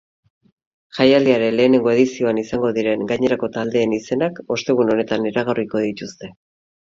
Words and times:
Jaialdiaren 0.99 1.57
lehenengo 1.59 1.91
edizioan 1.91 2.39
izango 2.43 2.71
diren 2.77 3.03
gainerako 3.13 3.51
taldeen 3.57 3.93
izenak 3.99 4.41
ostegun 4.57 4.91
honetan 4.95 5.31
iragarriko 5.33 5.85
dituzte. 5.85 6.31